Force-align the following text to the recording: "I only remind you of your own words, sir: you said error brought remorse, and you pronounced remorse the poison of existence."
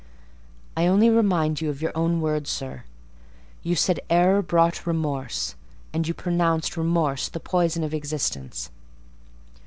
"I 0.75 0.87
only 0.87 1.11
remind 1.11 1.61
you 1.61 1.69
of 1.69 1.79
your 1.79 1.91
own 1.93 2.21
words, 2.21 2.49
sir: 2.49 2.85
you 3.61 3.75
said 3.75 3.99
error 4.09 4.41
brought 4.41 4.87
remorse, 4.87 5.53
and 5.93 6.07
you 6.07 6.15
pronounced 6.15 6.75
remorse 6.75 7.29
the 7.29 7.39
poison 7.39 7.83
of 7.83 7.93
existence." 7.93 8.71